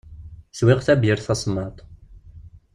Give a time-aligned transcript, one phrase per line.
[0.57, 1.77] Swiɣ tabeyyirt tasemmaḍt.